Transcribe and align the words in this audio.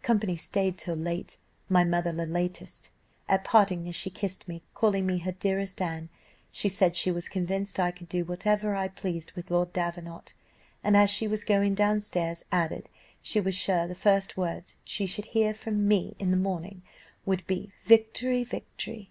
Company 0.00 0.36
stayed 0.36 0.78
till 0.78 0.94
late, 0.96 1.36
my 1.68 1.84
mother 1.84 2.10
the 2.10 2.24
latest. 2.24 2.88
At 3.28 3.44
parting, 3.44 3.86
as 3.90 3.94
she 3.94 4.08
kissed 4.08 4.48
me, 4.48 4.62
calling 4.72 5.04
me 5.04 5.18
her 5.18 5.32
dearest 5.32 5.82
Anne, 5.82 6.08
she 6.50 6.66
said 6.70 6.96
she 6.96 7.10
was 7.10 7.28
convinced 7.28 7.78
I 7.78 7.90
could 7.90 8.08
do 8.08 8.24
whatever 8.24 8.74
I 8.74 8.88
pleased 8.88 9.32
with 9.32 9.50
Lord 9.50 9.74
Davenant, 9.74 10.32
and 10.82 10.96
as 10.96 11.10
she 11.10 11.28
was 11.28 11.44
going 11.44 11.74
down 11.74 12.00
stairs, 12.00 12.42
added, 12.50 12.88
she 13.20 13.38
was 13.38 13.54
sure 13.54 13.86
the 13.86 13.94
first 13.94 14.38
words 14.38 14.76
she 14.82 15.04
should 15.04 15.26
hear 15.26 15.52
from 15.52 15.86
me 15.86 16.16
in 16.18 16.30
the 16.30 16.38
morning 16.38 16.80
would 17.26 17.46
be 17.46 17.70
'Victory, 17.84 18.44
victory! 18.44 19.10